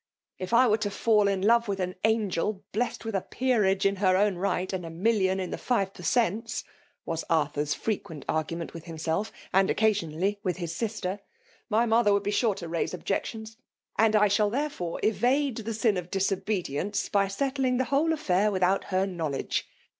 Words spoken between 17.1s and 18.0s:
settling' the